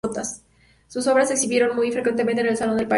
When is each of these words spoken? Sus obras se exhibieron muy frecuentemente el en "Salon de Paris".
Sus 0.87 1.05
obras 1.05 1.27
se 1.27 1.35
exhibieron 1.35 1.75
muy 1.75 1.91
frecuentemente 1.91 2.41
el 2.41 2.47
en 2.47 2.57
"Salon 2.57 2.75
de 2.75 2.85
Paris". 2.87 2.89